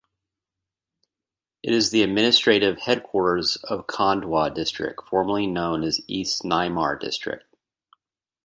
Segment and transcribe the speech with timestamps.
[1.61, 7.43] It is the administrative headquarters of Khandwa District, formerly known as East Nimar District.